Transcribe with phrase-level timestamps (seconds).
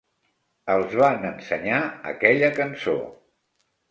[0.75, 1.77] Els van ensenyar
[2.13, 2.97] aquella cançó.